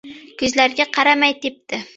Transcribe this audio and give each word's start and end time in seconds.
Ko‘zlariga 0.41 0.89
qaramay 0.97 1.39
tepdi. 1.47 1.85